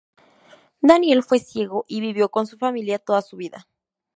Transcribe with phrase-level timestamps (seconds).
[0.81, 3.67] Daniel fue ciego y vivió con su familia toda su vida.